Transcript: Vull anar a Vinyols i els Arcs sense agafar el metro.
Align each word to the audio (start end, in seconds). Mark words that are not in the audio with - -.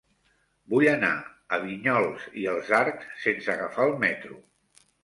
Vull 0.73 0.85
anar 0.93 1.11
a 1.19 1.61
Vinyols 1.65 2.27
i 2.45 2.49
els 2.55 2.75
Arcs 2.81 3.25
sense 3.29 3.57
agafar 3.59 3.89
el 3.93 3.99
metro. 4.09 4.43